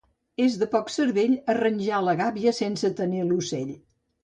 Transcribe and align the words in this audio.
És 0.45 0.53
de 0.61 0.67
poc 0.71 0.89
cervell 0.93 1.35
arranjar 1.55 2.01
la 2.07 2.17
gàbia 2.23 2.57
sense 2.63 2.93
tenir 3.03 3.25
l'ocell. 3.31 3.73